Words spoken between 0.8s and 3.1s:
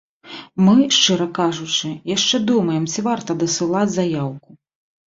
шчыра кажучы, яшчэ думаем, ці